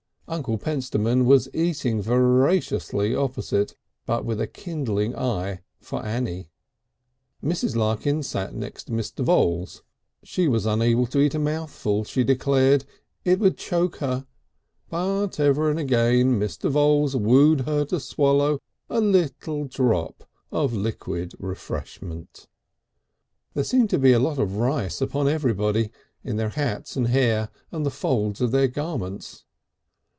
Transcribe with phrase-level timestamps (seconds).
[0.27, 6.49] Uncle Pentstemon was eating voraciously opposite, but with a kindling eye for Annie.
[7.43, 7.75] Mrs.
[7.75, 9.25] Larkins sat next to Mr.
[9.25, 9.83] Voules.
[10.23, 12.85] She was unable to eat a mouthful, she declared,
[13.25, 14.25] it would choke her,
[14.89, 16.69] but ever and again Mr.
[16.71, 22.47] Voules wooed her to swallow a little drop of liquid refreshment.
[23.53, 25.91] There seemed a lot of rice upon everybody,
[26.23, 29.43] in their hats and hair and the folds of their garments.